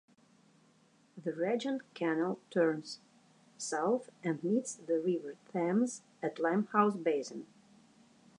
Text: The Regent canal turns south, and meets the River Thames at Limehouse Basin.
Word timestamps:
The 1.15 1.31
Regent 1.31 1.83
canal 1.93 2.39
turns 2.49 3.01
south, 3.59 4.09
and 4.23 4.43
meets 4.43 4.73
the 4.73 4.97
River 4.99 5.35
Thames 5.53 6.01
at 6.23 6.39
Limehouse 6.39 6.95
Basin. 6.95 7.45